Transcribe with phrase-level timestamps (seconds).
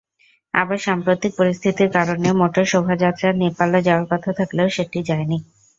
[0.53, 5.37] আবার সাম্প্রতিক পরিস্থিতির কারণে মোটর শোভাযাত্রার নেপাল যাওয়ার কথা থাকলেও সেটি যায়নি।